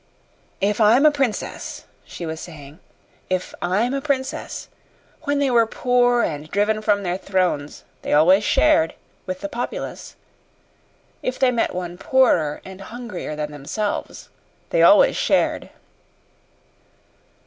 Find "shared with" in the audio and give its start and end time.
8.43-9.41